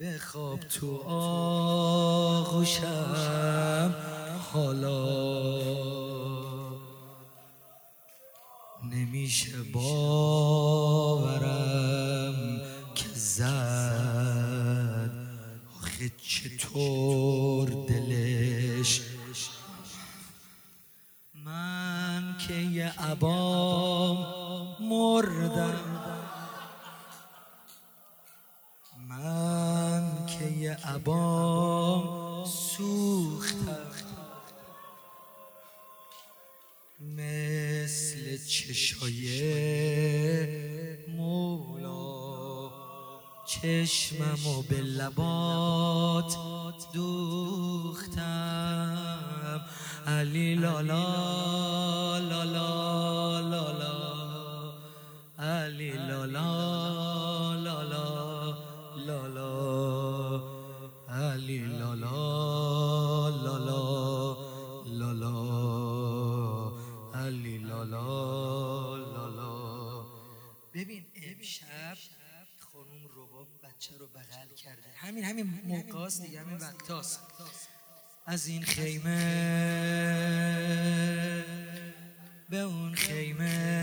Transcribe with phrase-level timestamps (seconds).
[0.00, 1.94] بخواب تو آغوشم
[4.52, 5.20] حالا
[8.92, 10.70] نمیشه باورم
[12.94, 15.10] که زد.
[15.78, 19.00] آخه چطور دلش؟
[21.34, 24.26] من که یه عبام
[24.80, 25.99] مردم.
[30.40, 33.90] که یه عبام سوختم.
[37.00, 39.26] مثل چشای
[41.08, 42.70] مولا.
[43.46, 46.36] چشمم و به لبات
[46.94, 48.10] دوختم.
[50.06, 51.59] علی لالا.
[68.96, 70.04] لالا.
[70.74, 71.98] ببین امشب
[72.72, 74.88] خانم رباب بچه رو بغل کرده.
[74.96, 77.20] همین همین موقع دیگه همین وقتاست.
[78.26, 79.20] از این خیمه
[82.50, 83.80] به اون خیمه.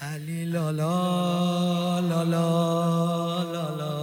[0.00, 3.94] علی لالا لالا لالا.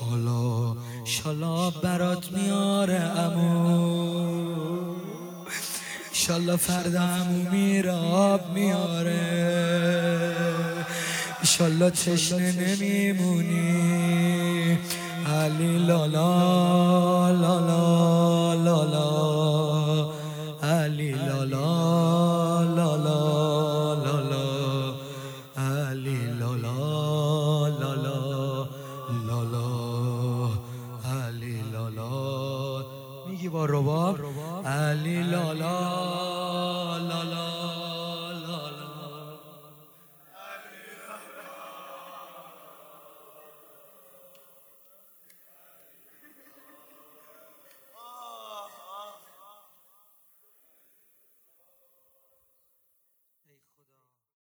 [0.00, 4.94] حالا شالا برات میاره امو
[6.12, 9.20] شالا فردا امو میره آب میاره.
[11.40, 13.98] ایشالله تشنه نمیمونی.
[15.26, 18.19] علی لالا لالا.
[33.52, 34.16] با رباب.
[34.64, 35.78] علی لالا.
[36.98, 37.59] لالا.